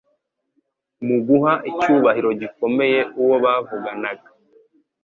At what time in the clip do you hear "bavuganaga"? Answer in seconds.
3.43-4.27